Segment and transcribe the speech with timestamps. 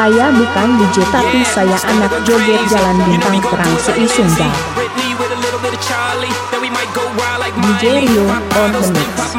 [0.00, 4.48] Saya bukan DJ tapi saya anak joget jalan bintang terang seisungga.
[7.60, 9.36] DJ Rio on the mix.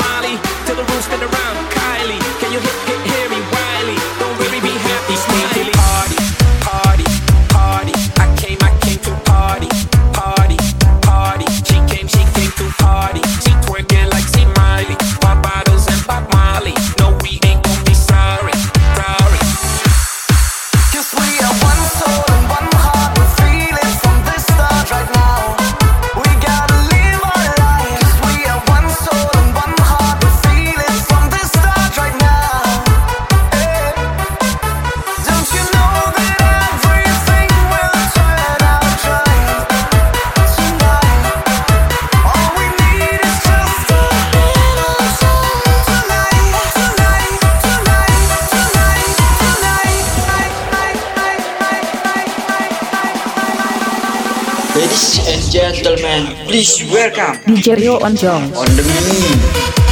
[56.11, 58.57] Gentlemen, please welcome DJ Rio on Jones.
[58.57, 59.90] on the move.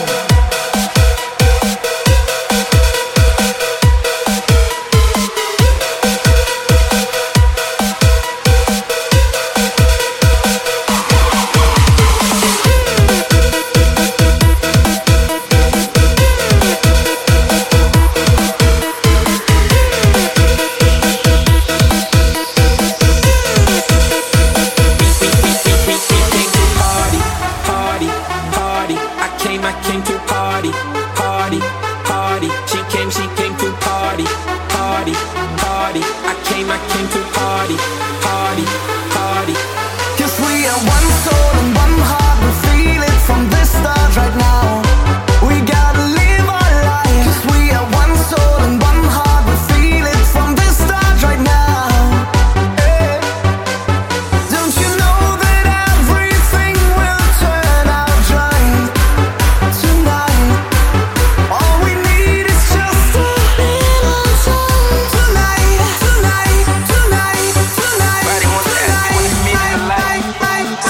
[35.00, 35.14] party,
[35.58, 36.02] party.
[36.04, 38.19] I came, I came to party,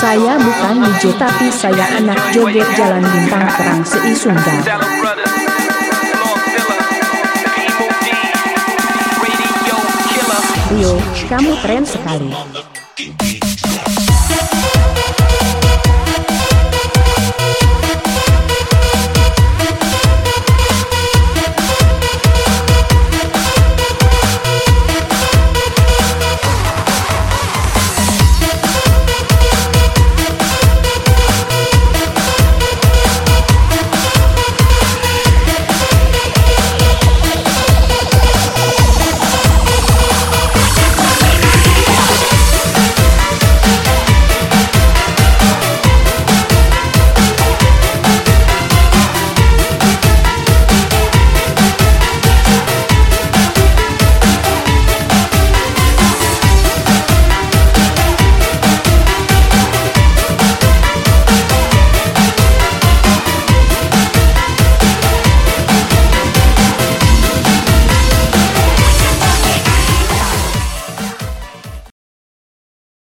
[0.09, 4.58] Saya bukan DJ tapi saya anak joget jalan bintang terang seisunda.
[10.74, 10.97] Rio,
[11.30, 12.34] kamu keren sekali.